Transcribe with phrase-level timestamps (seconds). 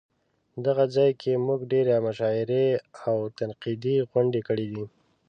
[0.65, 2.67] دغه ځای کې مونږ ډېرې مشاعرې
[3.07, 4.83] او تنقیدي غونډې کړې دي.